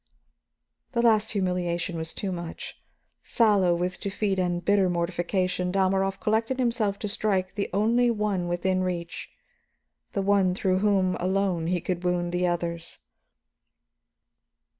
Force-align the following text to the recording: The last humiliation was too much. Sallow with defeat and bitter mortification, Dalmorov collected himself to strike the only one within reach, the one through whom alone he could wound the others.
The 0.93 1.03
last 1.03 1.33
humiliation 1.33 1.95
was 1.95 2.15
too 2.15 2.31
much. 2.31 2.81
Sallow 3.21 3.75
with 3.75 3.99
defeat 3.99 4.39
and 4.39 4.65
bitter 4.65 4.89
mortification, 4.89 5.71
Dalmorov 5.71 6.19
collected 6.19 6.57
himself 6.57 6.97
to 6.97 7.07
strike 7.07 7.53
the 7.53 7.69
only 7.71 8.09
one 8.09 8.47
within 8.47 8.81
reach, 8.83 9.29
the 10.13 10.23
one 10.23 10.55
through 10.55 10.79
whom 10.79 11.15
alone 11.17 11.67
he 11.67 11.79
could 11.79 12.03
wound 12.03 12.31
the 12.31 12.47
others. 12.47 12.97